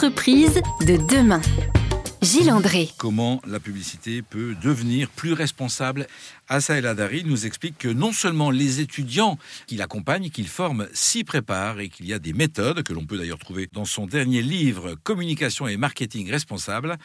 [0.00, 1.42] entreprises de demain.
[2.22, 2.88] Gilles André.
[2.96, 6.06] Comment la publicité peut devenir plus responsable?
[6.48, 9.36] Assa El Hadari nous explique que non seulement les étudiants
[9.66, 13.18] qui l'accompagnent, qu'il forme, s'y préparent et qu'il y a des méthodes que l'on peut
[13.18, 16.96] d'ailleurs trouver dans son dernier livre Communication et marketing responsable.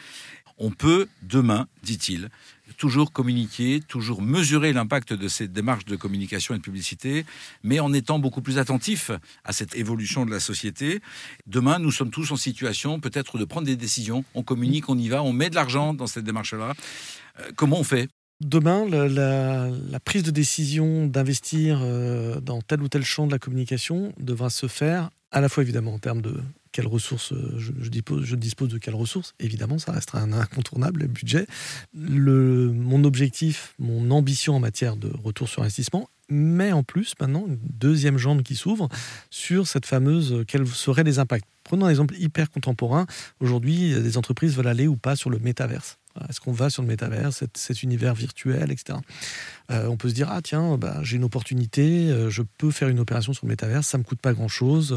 [0.58, 2.30] On peut demain, dit-il,
[2.76, 7.24] toujours communiquer, toujours mesurer l'impact de ces démarches de communication et de publicité,
[7.62, 9.10] mais en étant beaucoup plus attentif
[9.44, 11.00] à cette évolution de la société.
[11.46, 14.24] Demain, nous sommes tous en situation peut-être de prendre des décisions.
[14.34, 16.74] On communique, on y va, on met de l'argent dans cette démarche-là.
[17.40, 18.08] Euh, comment on fait?
[18.42, 24.12] Demain, la, prise de décision d'investir euh, dans tel ou tel champ de la communication
[24.18, 26.40] devra se faire à la fois évidemment en termes de
[26.72, 29.34] quelles ressources euh, je, dispose, je, dispose, de quelles ressources.
[29.40, 31.46] Évidemment, ça restera un incontournable le budget.
[31.94, 37.58] Mon objectif, mon ambition en matière de retour sur investissement, mais en plus maintenant une
[37.62, 38.88] deuxième jambe qui s'ouvre
[39.30, 41.46] sur cette fameuse euh, quels seraient les impacts.
[41.64, 43.06] Prenons un exemple hyper contemporain.
[43.40, 45.98] Aujourd'hui, des entreprises veulent aller ou pas sur le métaverse.
[46.28, 48.98] Est-ce qu'on va sur le métaverse, cet, univers virtuel, etc.
[49.70, 53.00] Euh, on peut se dire ah tiens, bah, j'ai une opportunité, je peux faire une
[53.00, 54.94] opération sur le métaverse, ça me coûte pas grand chose.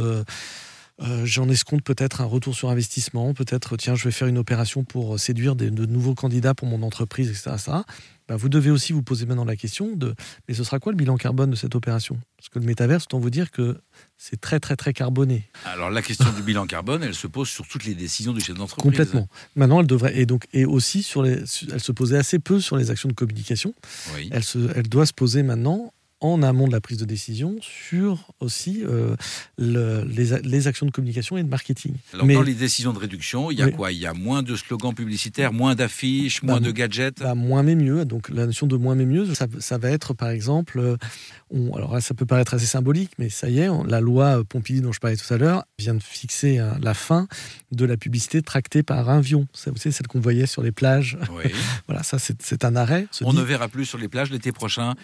[1.01, 4.83] Euh, j'en escompte peut-être un retour sur investissement, peut-être tiens, je vais faire une opération
[4.83, 7.83] pour séduire de nouveaux candidats pour mon entreprise, etc.
[8.29, 10.13] Bah, vous devez aussi vous poser maintenant la question de
[10.47, 12.19] mais ce sera quoi le bilan carbone de cette opération?
[12.37, 13.81] Parce que le métaverse, autant vous dire que
[14.17, 15.49] c'est très très très carboné.
[15.65, 18.55] Alors la question du bilan carbone, elle se pose sur toutes les décisions du chef
[18.55, 18.83] d'entreprise.
[18.83, 19.27] Complètement.
[19.55, 22.77] Maintenant, elle devrait et donc et aussi sur les, elle se posait assez peu sur
[22.77, 23.73] les actions de communication.
[24.29, 28.27] Elle se, elle doit se poser maintenant en amont de la prise de décision sur
[28.39, 29.15] aussi euh,
[29.57, 31.93] les, actions de communication et de marketing.
[32.13, 33.91] Alors dans les décisions de réduction, il y a quoi?
[33.91, 37.19] Il y a moins de slogans publicitaires, moins d'affiches, moins bah, de gadgets?
[37.19, 38.03] bah, Moins mais mieux.
[38.05, 40.97] Donc la notion de moins mais mieux, ça, va être par exemple, euh,
[41.73, 44.99] alors ça peut paraître assez symbolique, mais ça y est, la loi Pompidou dont je
[44.99, 47.27] parlais tout à l'heure vient de fixer hein, la fin
[47.71, 49.47] de la publicité tractée par un avion.
[49.53, 51.17] Vous savez, celle qu'on voyait sur les plages.
[51.87, 53.07] voilà, ça c'est un arrêt.
[53.21, 54.95] On ne verra plus sur les plages l'été prochain.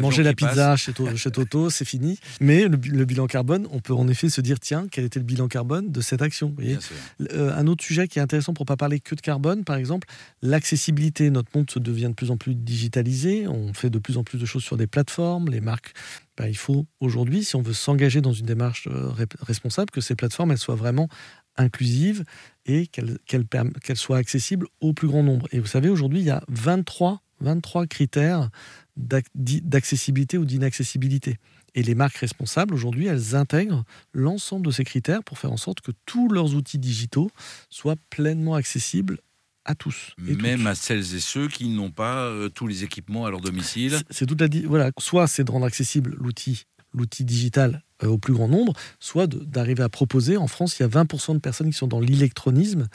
[0.00, 2.18] Manger la pizza chez, Toto, c'est fini.
[2.40, 5.48] Mais le, bilan carbone, on peut en effet se dire tiens, quel était le bilan
[5.48, 9.00] carbone de cette action euh, Un autre sujet qui est intéressant pour ne pas parler
[9.00, 10.08] que de carbone, par exemple,
[10.42, 11.30] l'accessibilité.
[11.30, 13.46] Notre monde se devient de plus en plus digitalisé.
[13.46, 15.50] On fait de plus en plus de choses sur des plateformes.
[15.50, 15.92] Les marques
[16.36, 20.14] ben, il faut aujourd'hui, si on veut s'engager dans une démarche euh, responsable, que ces
[20.14, 21.08] plateformes elles soient vraiment
[21.56, 22.24] inclusives
[22.66, 25.48] et qu'elles soient accessibles au plus grand nombre.
[25.52, 28.50] Et vous savez, aujourd'hui, il y a 23, 23 critères
[28.96, 31.36] d'accessibilité ou d'inaccessibilité.
[31.74, 35.82] Et les marques responsables, aujourd'hui, elles intègrent l'ensemble de ces critères pour faire en sorte
[35.82, 37.30] que tous leurs outils digitaux
[37.68, 39.18] soient pleinement accessibles
[39.66, 40.14] à tous.
[40.18, 43.98] Même à celles et ceux qui n'ont pas euh, tous les équipements à leur domicile.
[44.10, 46.64] C'est toute la voilà, soit c'est de rendre accessible l'outil
[46.96, 50.36] l'outil digital euh, au plus grand nombre, soit d'arriver à proposer.
[50.36, 52.88] En France, il y a 20% de personnes qui sont dans l'électronisme,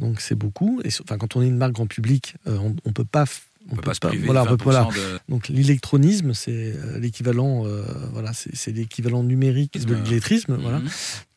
[0.00, 0.80] donc c'est beaucoup.
[0.84, 3.26] Et enfin, quand on est une marque grand public, euh, on ne peut pas
[3.70, 4.88] on, peut, pas se priver voilà, voilà.
[5.28, 7.82] Donc l'électronisme, c'est euh, l'équivalent, euh,
[8.12, 10.56] voilà, c'est l'équivalent numérique de l'illettrisme.
[10.60, 10.80] Voilà.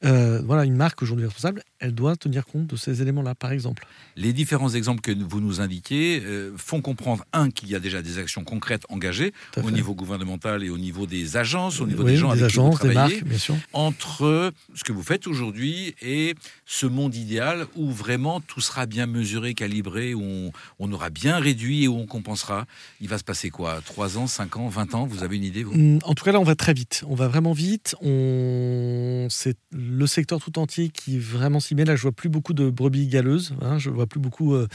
[0.07, 3.85] Euh, voilà, une marque aujourd'hui responsable, elle doit tenir compte de ces éléments-là, par exemple.
[4.15, 6.23] Les différents exemples que vous nous indiquez
[6.57, 10.69] font comprendre, un, qu'il y a déjà des actions concrètes engagées au niveau gouvernemental et
[10.69, 13.29] au niveau des agences, au niveau des gens avec agences, qui vous travaillez, des marques,
[13.29, 13.55] bien sûr.
[13.73, 16.35] entre ce que vous faites aujourd'hui et
[16.65, 21.37] ce monde idéal où vraiment tout sera bien mesuré, calibré, où on, on aura bien
[21.39, 22.65] réduit et où on pensera
[23.01, 23.81] Il va se passer quoi?
[23.85, 25.05] 3 ans, 5 ans, 20 ans?
[25.05, 27.03] Vous avez une idée mm, En tout cas, là, on va très vite.
[27.07, 27.95] On va vraiment vite.
[28.01, 29.27] On...
[29.29, 29.57] C'est
[29.97, 31.83] le secteur tout entier qui vraiment s'y met.
[31.83, 33.55] Là, je vois plus beaucoup de brebis galeuses.
[33.61, 33.79] Hein.
[33.79, 34.53] Je vois plus beaucoup.
[34.53, 34.67] Euh,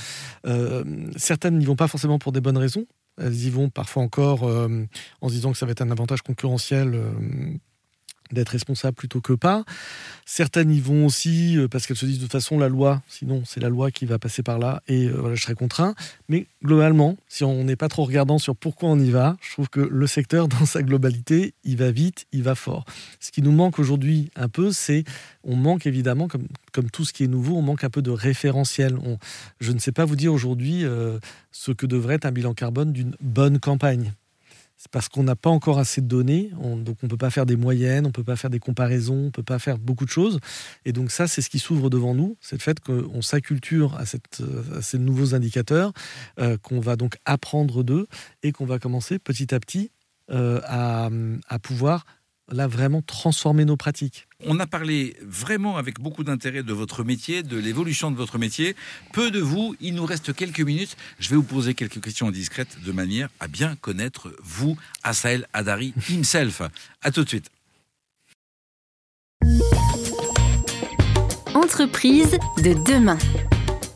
[0.47, 0.85] euh,
[1.17, 2.87] certaines n'y vont pas forcément pour des bonnes raisons.
[3.19, 4.85] Elles y vont parfois encore euh,
[5.21, 7.01] en se disant que ça va être un avantage concurrentiel
[8.33, 9.65] d'être responsable plutôt que pas.
[10.25, 13.43] Certaines y vont aussi euh, parce qu'elles se disent de toute façon la loi, sinon
[13.45, 15.95] c'est la loi qui va passer par là et euh, voilà, je serai contraint.
[16.29, 19.69] Mais globalement, si on n'est pas trop regardant sur pourquoi on y va, je trouve
[19.69, 22.85] que le secteur dans sa globalité, il va vite, il va fort.
[23.21, 25.05] Ce qui nous manque aujourd'hui un peu, c'est
[25.45, 28.11] on manque évidemment, comme, comme tout ce qui est nouveau, on manque un peu de
[28.11, 28.99] référentiel.
[29.61, 31.19] je ne sais pas vous dire aujourd'hui euh,
[31.51, 34.13] ce que devrait être un bilan carbone d'une bonne campagne.
[34.83, 37.47] C'est parce qu'on n'a pas encore assez de données, donc on ne peut pas faire
[37.47, 40.05] des moyennes, on ne peut pas faire des comparaisons, on ne peut pas faire beaucoup
[40.05, 40.41] de choses.
[40.85, 44.03] Et donc ça, c'est ce qui s'ouvre devant nous, c'est le fait qu'on s'acculture à,
[44.83, 45.93] ces nouveaux indicateurs,
[46.41, 48.09] euh, qu'on va donc apprendre d'eux
[48.43, 49.93] et qu'on va commencer petit à petit
[50.33, 52.05] euh, à pouvoir
[52.53, 54.27] là vraiment transformer nos pratiques.
[54.47, 58.77] On a parlé vraiment avec beaucoup d'intérêt de votre métier, de l'évolution de votre métier.
[59.13, 60.97] Peu de vous, il nous reste quelques minutes.
[61.19, 65.95] Je vais vous poser quelques questions indiscrètes de manière à bien connaître vous, Asael Adari
[66.11, 66.63] himself.
[67.03, 67.51] À tout de suite.
[71.55, 73.19] L'entreprise de demain.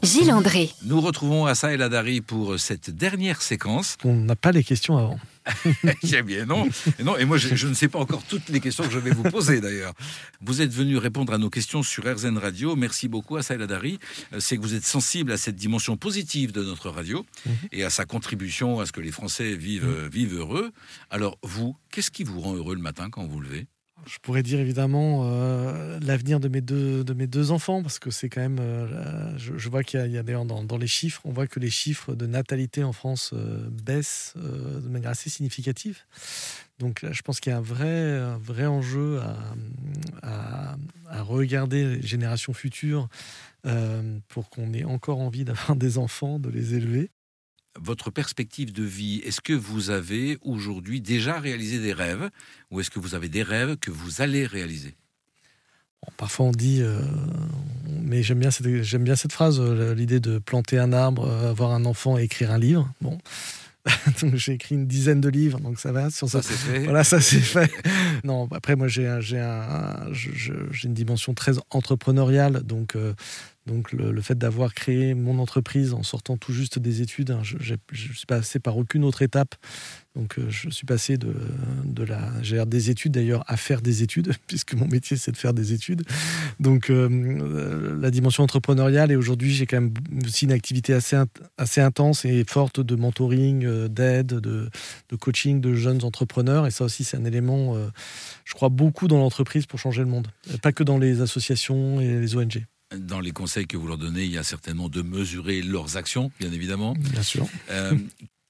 [0.03, 0.71] Gilles André.
[0.85, 3.97] Nous retrouvons Assa El Hadari pour cette dernière séquence.
[4.05, 5.19] On n'a pas les questions avant.
[6.13, 6.69] Eh bien non.
[6.99, 7.17] Et non.
[7.17, 9.23] Et moi, je, je ne sais pas encore toutes les questions que je vais vous
[9.25, 9.93] poser d'ailleurs.
[10.41, 12.77] Vous êtes venu répondre à nos questions sur RZN Radio.
[12.77, 13.99] Merci beaucoup, El Hadari.
[14.33, 17.25] Euh, C'est que vous êtes sensible à cette dimension positive de notre radio
[17.73, 20.73] et à sa contribution à ce que les Français vivent, euh, vivent heureux.
[21.11, 23.67] Alors, vous, qu'est-ce qui vous rend heureux le matin quand vous levez?
[24.07, 28.13] Je pourrais dire évidemment euh, l'avenir de mes deux de mes deux enfants parce que
[28.13, 28.59] c'est quand même.
[28.61, 31.71] euh, je, vois qu'il y a, a d'ailleurs dans, les chiffres, on voit que les
[31.71, 36.05] chiffres de natalité en France euh, baissent de manière assez significative.
[36.79, 39.21] Donc je pense qu'il y a un vrai vrai enjeu
[40.23, 40.77] à,
[41.23, 43.09] regarder les générations futures
[44.29, 47.11] pour qu'on ait encore envie d'avoir des enfants, de les élever.
[47.81, 52.31] Votre perspective de vie, est-ce que vous avez aujourd'hui déjà réalisé des rêves
[52.71, 54.95] ou est-ce que vous avez des rêves que vous allez réaliser?
[56.03, 57.01] Bon, parfois on dit, euh,
[58.03, 61.51] mais j'aime bien cette, j'aime bien cette phrase, euh, l'idée de planter un arbre, euh,
[61.51, 62.93] avoir un enfant et écrire un livre.
[63.01, 63.19] Bon,
[64.21, 66.49] donc j'ai écrit une dizaine de livres, donc ça va sur Ça, ça.
[66.49, 66.85] c'est fait.
[66.85, 67.71] Voilà, ça c'est fait.
[68.25, 72.97] Non, après moi j'ai un- j'ai un- je- je- j'ai une dimension très entrepreneuriale, donc
[72.97, 73.15] euh,
[73.67, 77.57] donc le, fait d'avoir créé mon entreprise en sortant tout juste des études, hein, je,
[77.59, 79.57] je suis passé par aucune autre étape.
[80.17, 81.35] Donc euh, je suis passé de,
[82.03, 85.53] la j'ai des études d'ailleurs à faire des études puisque mon métier c'est de faire
[85.53, 86.03] des études.
[86.59, 89.93] Donc euh, euh, la dimension entrepreneuriale et aujourd'hui j'ai quand même
[90.25, 91.27] aussi une activité assez int-
[91.59, 94.71] assez intense et forte de mentoring, d'aide, de,
[95.21, 97.77] coaching de jeunes entrepreneurs et ça aussi c'est un élément
[98.45, 100.29] je crois beaucoup dans l'entreprise pour changer le monde,
[100.63, 102.65] pas que dans les associations et les ONG.
[102.95, 106.31] Dans les conseils que vous leur donnez, il y a certainement de mesurer leurs actions,
[106.39, 106.95] bien évidemment.
[106.95, 107.47] Bien sûr.
[107.71, 107.95] Euh,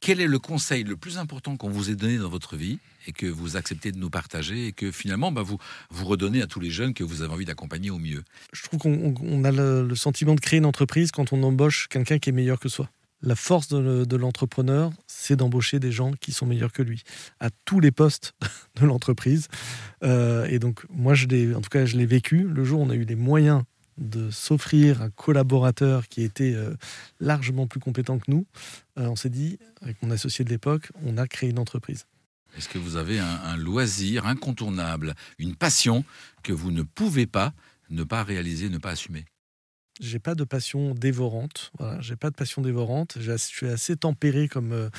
[0.00, 3.12] quel est le conseil le plus important qu'on vous ait donné dans votre vie et
[3.12, 5.56] que vous acceptez de nous partager et que finalement bah, vous,
[5.90, 8.22] vous redonnez à tous les jeunes que vous avez envie d'accompagner au mieux?
[8.52, 11.42] Je trouve qu'on on- on a le, le sentiment de créer une entreprise quand on
[11.42, 12.90] embauche quelqu'un qui est meilleur que soi.
[13.22, 17.02] La force de, le- de l'entrepreneur, c'est d'embaucher des gens qui sont meilleurs que lui
[17.40, 18.34] à tous les postes
[18.78, 19.48] de l'entreprise.
[20.04, 22.42] Euh, et donc, moi, je en tout cas, je l'ai vécu.
[22.46, 23.62] Le jour où on a eu les moyens
[23.98, 26.74] de s'offrir un collaborateur qui était euh,
[27.20, 28.46] largement plus compétent que nous,
[28.98, 32.06] euh, on s'est dit, avec mon associé de l'époque, on a créé une entreprise.
[32.56, 36.04] Est-ce que vous avez un, un loisir incontournable, une passion
[36.42, 37.52] que vous ne pouvez pas
[37.90, 39.24] ne pas réaliser, ne pas assumer?
[40.00, 41.72] J'ai pas de passion dévorante.
[41.78, 43.16] Voilà, j'ai pas de passion dévorante.
[43.18, 44.90] Je suis assez tempéré comme.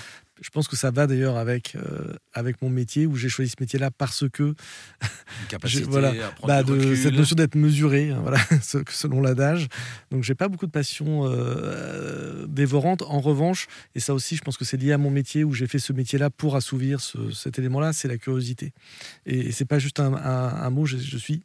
[0.42, 3.56] Je pense que ça va d'ailleurs avec euh, avec mon métier où j'ai choisi ce
[3.60, 4.54] métier-là parce que Une
[5.50, 6.10] capacité voilà,
[6.44, 8.38] à bah, de cette notion d'être mesuré, hein, voilà,
[8.90, 9.68] selon l'adage.
[10.12, 13.02] Donc j'ai pas beaucoup de passion euh, dévorante.
[13.04, 15.68] En revanche, et ça aussi, je pense que c'est lié à mon métier où j'ai
[15.68, 18.74] fait ce métier-là pour assouvir ce- cet élément-là, c'est la curiosité.
[19.26, 20.86] Et, et c'est pas juste un, un- un mot.
[20.86, 21.42] Je, je suis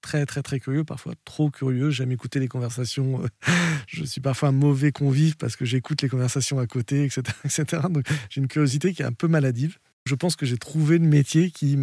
[0.00, 1.90] très très très curieux, parfois trop curieux.
[1.90, 3.22] J'aime écouter les conversations.
[3.22, 3.28] euh,
[3.86, 7.82] je suis parfois un mauvais convive parce que j'écoute les conversations à côté, etc., etc.
[7.90, 9.78] Donc j'ai une curiosité qui est un peu maladive.
[10.08, 11.78] Je pense que j'ai trouvé le métier qui,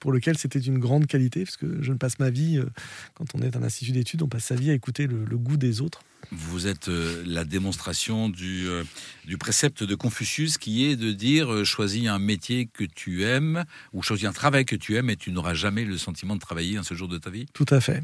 [0.00, 2.66] pour lequel c'était une grande qualité, parce que je ne passe ma vie, euh,
[3.14, 5.56] quand on est un institut d'études, on passe sa vie à écouter le, le goût
[5.56, 6.02] des autres.
[6.32, 8.84] Vous êtes euh, la démonstration du, euh,
[9.24, 13.64] du précepte de Confucius qui est de dire euh, choisis un métier que tu aimes
[13.92, 16.76] ou choisis un travail que tu aimes et tu n'auras jamais le sentiment de travailler
[16.76, 17.46] un seul jour de ta vie.
[17.52, 18.02] Tout à fait.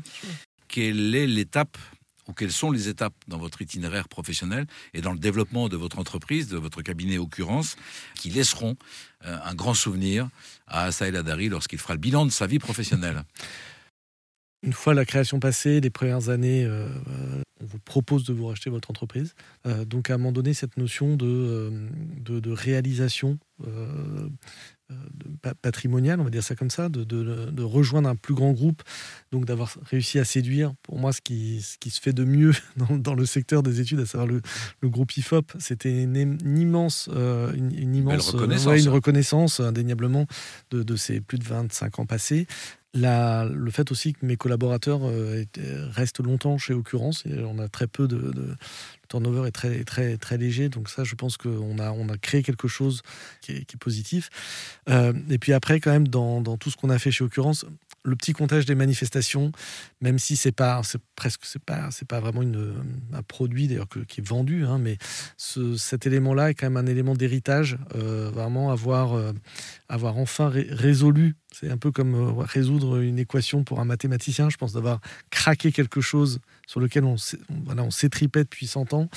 [0.69, 1.77] Quelle est l'étape
[2.29, 5.99] ou quelles sont les étapes dans votre itinéraire professionnel et dans le développement de votre
[5.99, 7.77] entreprise, de votre cabinet occurrence,
[8.15, 8.77] qui laisseront
[9.25, 10.29] euh, un grand souvenir
[10.67, 13.23] à Assa El Hadari lorsqu'il fera le bilan de sa vie professionnelle?
[14.63, 18.47] Une fois la création passée, les premières années, euh, euh, on vous propose de vous
[18.47, 19.35] racheter votre entreprise.
[19.87, 21.89] Donc à un moment donné, cette notion de,
[22.21, 23.39] de, réalisation
[24.91, 28.15] euh, de pa- patrimoniale, on va dire ça comme ça, de, de- de rejoindre un
[28.17, 28.83] plus grand groupe,
[29.33, 32.53] donc d'avoir réussi à séduire, pour moi, ce qui, ce qui se fait de mieux
[32.77, 34.41] dans, dans le secteur des études, à savoir le,
[34.81, 38.67] le groupe IFOP, c'était une, une immense, euh, une, une immense euh, reconnaissance.
[38.67, 40.27] ouais, une reconnaissance indéniablement
[40.71, 42.47] de, de ces plus de 25 ans passés.
[42.97, 45.45] Le fait aussi que mes collaborateurs euh,
[45.91, 48.57] restent longtemps chez Occurrence, et on a très peu de, le
[49.09, 52.43] turnover est très très très léger, donc ça, je pense qu'on a on a créé
[52.43, 53.03] quelque chose
[53.41, 54.31] qui est, qui est positif.
[54.89, 57.67] Euh, et puis après, quand même, dans, dans tout ce qu'on a fait chez Occurrence,
[58.07, 59.53] le petit comptage des manifestations,
[60.01, 62.75] même si c'est pas c'est presque c'est pas c'est pas vraiment une,
[63.13, 64.97] un produit d'ailleurs qui est vendu, hein, mais
[65.37, 69.33] ce- cet élément-là est quand même un élément d'héritage, euh, vraiment avoir euh,
[69.89, 71.35] avoir enfin ré- résolu.
[71.53, 75.73] C'est un peu comme euh, résoudre une équation pour un mathématicien, je pense, d'avoir craqué
[75.73, 77.17] quelque chose sur lequel on,
[77.65, 79.09] voilà, on s'étripait depuis 100 ans.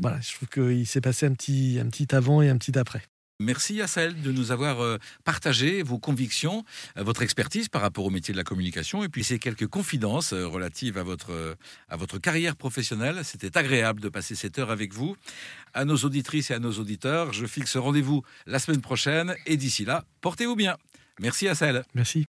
[0.00, 3.02] Voilà, je trouve qu'il s'est passé un petit, un petit avant et un petit après.
[3.40, 6.64] Merci Assel de nous avoir euh, partagé vos convictions,
[6.96, 10.32] euh, votre expertise par rapport au métier de la communication et puis ces quelques confidences
[10.32, 11.56] euh, relatives à votre,
[11.88, 13.20] à votre carrière professionnelle.
[13.22, 15.16] C'était agréable de passer cette heure avec vous.
[15.72, 19.84] À nos auditrices et à nos auditeurs, je fixe rendez-vous la semaine prochaine et d'ici
[19.84, 20.76] là, portez-vous bien.
[21.20, 21.84] Merci Assel.
[21.94, 22.24] Merci.